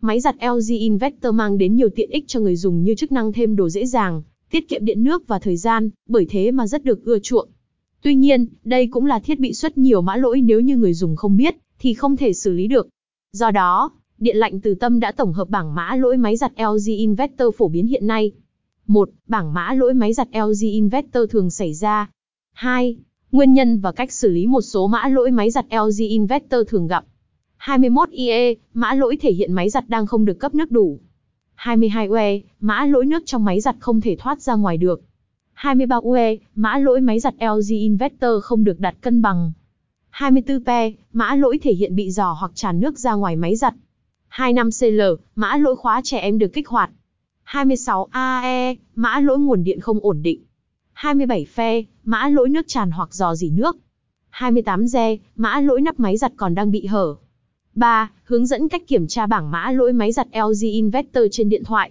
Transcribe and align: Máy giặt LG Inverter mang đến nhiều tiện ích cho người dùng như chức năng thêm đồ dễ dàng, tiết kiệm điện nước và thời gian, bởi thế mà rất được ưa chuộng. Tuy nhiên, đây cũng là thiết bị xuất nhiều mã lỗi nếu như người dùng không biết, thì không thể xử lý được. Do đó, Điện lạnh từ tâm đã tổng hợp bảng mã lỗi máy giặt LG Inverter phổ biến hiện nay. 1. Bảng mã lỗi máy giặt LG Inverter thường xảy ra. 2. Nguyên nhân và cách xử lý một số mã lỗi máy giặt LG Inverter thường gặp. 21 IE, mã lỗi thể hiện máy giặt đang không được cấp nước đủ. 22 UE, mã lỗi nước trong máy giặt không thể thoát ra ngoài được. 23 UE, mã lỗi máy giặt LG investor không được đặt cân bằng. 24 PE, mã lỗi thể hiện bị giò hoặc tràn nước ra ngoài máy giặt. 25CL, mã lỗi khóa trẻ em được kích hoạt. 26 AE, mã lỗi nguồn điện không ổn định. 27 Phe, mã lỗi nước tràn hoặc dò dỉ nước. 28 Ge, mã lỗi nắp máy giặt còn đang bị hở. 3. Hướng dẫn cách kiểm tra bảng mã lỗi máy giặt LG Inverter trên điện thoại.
Máy 0.00 0.20
giặt 0.20 0.36
LG 0.40 0.72
Inverter 0.72 1.34
mang 1.34 1.58
đến 1.58 1.76
nhiều 1.76 1.88
tiện 1.88 2.10
ích 2.10 2.24
cho 2.26 2.40
người 2.40 2.56
dùng 2.56 2.82
như 2.82 2.94
chức 2.94 3.12
năng 3.12 3.32
thêm 3.32 3.56
đồ 3.56 3.68
dễ 3.68 3.86
dàng, 3.86 4.22
tiết 4.50 4.68
kiệm 4.68 4.84
điện 4.84 5.04
nước 5.04 5.28
và 5.28 5.38
thời 5.38 5.56
gian, 5.56 5.90
bởi 6.08 6.26
thế 6.30 6.50
mà 6.50 6.66
rất 6.66 6.84
được 6.84 7.04
ưa 7.04 7.18
chuộng. 7.18 7.48
Tuy 8.02 8.14
nhiên, 8.14 8.46
đây 8.64 8.86
cũng 8.86 9.06
là 9.06 9.18
thiết 9.18 9.40
bị 9.40 9.52
xuất 9.52 9.78
nhiều 9.78 10.00
mã 10.00 10.16
lỗi 10.16 10.40
nếu 10.40 10.60
như 10.60 10.76
người 10.76 10.94
dùng 10.94 11.16
không 11.16 11.36
biết, 11.36 11.56
thì 11.78 11.94
không 11.94 12.16
thể 12.16 12.32
xử 12.32 12.52
lý 12.52 12.66
được. 12.66 12.88
Do 13.32 13.50
đó, 13.50 13.90
Điện 14.18 14.36
lạnh 14.36 14.60
từ 14.60 14.74
tâm 14.74 15.00
đã 15.00 15.12
tổng 15.12 15.32
hợp 15.32 15.48
bảng 15.48 15.74
mã 15.74 15.96
lỗi 15.96 16.16
máy 16.16 16.36
giặt 16.36 16.52
LG 16.56 16.86
Inverter 16.86 17.48
phổ 17.56 17.68
biến 17.68 17.86
hiện 17.86 18.06
nay. 18.06 18.32
1. 18.86 19.10
Bảng 19.26 19.54
mã 19.54 19.74
lỗi 19.74 19.94
máy 19.94 20.12
giặt 20.12 20.28
LG 20.32 20.60
Inverter 20.60 21.22
thường 21.30 21.50
xảy 21.50 21.74
ra. 21.74 22.10
2. 22.52 22.96
Nguyên 23.32 23.52
nhân 23.52 23.80
và 23.80 23.92
cách 23.92 24.12
xử 24.12 24.28
lý 24.28 24.46
một 24.46 24.60
số 24.60 24.86
mã 24.86 25.08
lỗi 25.08 25.30
máy 25.30 25.50
giặt 25.50 25.66
LG 25.70 26.02
Inverter 26.02 26.60
thường 26.68 26.86
gặp. 26.86 27.04
21 27.58 28.10
IE, 28.10 28.54
mã 28.74 28.94
lỗi 28.94 29.16
thể 29.20 29.32
hiện 29.32 29.52
máy 29.52 29.70
giặt 29.70 29.88
đang 29.88 30.06
không 30.06 30.24
được 30.24 30.34
cấp 30.34 30.54
nước 30.54 30.70
đủ. 30.70 31.00
22 31.54 32.06
UE, 32.06 32.40
mã 32.60 32.84
lỗi 32.86 33.06
nước 33.06 33.22
trong 33.26 33.44
máy 33.44 33.60
giặt 33.60 33.76
không 33.80 34.00
thể 34.00 34.16
thoát 34.18 34.42
ra 34.42 34.54
ngoài 34.54 34.76
được. 34.76 35.00
23 35.52 35.96
UE, 35.96 36.36
mã 36.54 36.78
lỗi 36.78 37.00
máy 37.00 37.20
giặt 37.20 37.34
LG 37.40 37.68
investor 37.68 38.30
không 38.42 38.64
được 38.64 38.80
đặt 38.80 38.94
cân 39.00 39.22
bằng. 39.22 39.52
24 40.10 40.64
PE, 40.64 40.92
mã 41.12 41.34
lỗi 41.34 41.58
thể 41.62 41.72
hiện 41.72 41.96
bị 41.96 42.10
giò 42.10 42.32
hoặc 42.32 42.50
tràn 42.54 42.80
nước 42.80 42.98
ra 42.98 43.14
ngoài 43.14 43.36
máy 43.36 43.56
giặt. 43.56 43.74
25CL, 44.30 45.16
mã 45.34 45.56
lỗi 45.56 45.76
khóa 45.76 46.00
trẻ 46.04 46.18
em 46.18 46.38
được 46.38 46.52
kích 46.52 46.68
hoạt. 46.68 46.90
26 47.42 48.08
AE, 48.10 48.74
mã 48.94 49.20
lỗi 49.20 49.38
nguồn 49.38 49.64
điện 49.64 49.80
không 49.80 49.98
ổn 50.02 50.22
định. 50.22 50.42
27 50.92 51.44
Phe, 51.44 51.82
mã 52.04 52.28
lỗi 52.28 52.48
nước 52.48 52.68
tràn 52.68 52.90
hoặc 52.90 53.14
dò 53.14 53.34
dỉ 53.34 53.50
nước. 53.50 53.76
28 54.30 54.86
Ge, 54.92 55.16
mã 55.36 55.60
lỗi 55.60 55.80
nắp 55.80 56.00
máy 56.00 56.16
giặt 56.16 56.32
còn 56.36 56.54
đang 56.54 56.70
bị 56.70 56.86
hở. 56.86 57.16
3. 57.78 58.10
Hướng 58.24 58.46
dẫn 58.46 58.68
cách 58.68 58.82
kiểm 58.86 59.06
tra 59.06 59.26
bảng 59.26 59.50
mã 59.50 59.70
lỗi 59.70 59.92
máy 59.92 60.12
giặt 60.12 60.26
LG 60.32 60.60
Inverter 60.60 61.24
trên 61.30 61.48
điện 61.48 61.64
thoại. 61.64 61.90